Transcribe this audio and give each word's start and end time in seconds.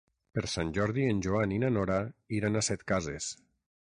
Per 0.37 0.43
Sant 0.51 0.69
Jordi 0.77 1.03
en 1.09 1.19
Joan 1.25 1.53
i 1.55 1.59
na 1.63 1.69
Nora 1.75 1.97
iran 2.39 2.57
a 2.57 2.65
Setcases. 2.69 3.29